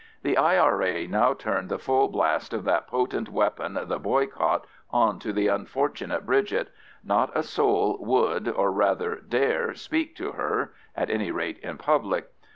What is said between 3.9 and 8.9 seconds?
boycott, on to the unfortunate Bridget. Not a soul would or